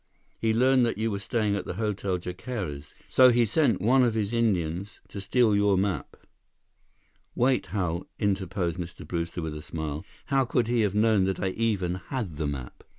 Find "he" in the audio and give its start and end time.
0.39-0.51, 3.29-3.45, 10.67-10.81